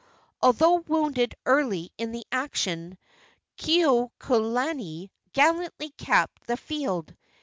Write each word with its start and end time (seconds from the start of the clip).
Although 0.41 0.77
wounded 0.77 1.35
early 1.45 1.91
in 1.95 2.11
the 2.11 2.25
action, 2.31 2.97
Kekuaokalani 3.59 5.11
gallantly 5.33 5.89
kept 5.91 6.47
the 6.47 6.57
field. 6.57 7.15